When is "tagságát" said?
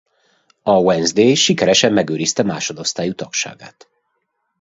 3.13-3.87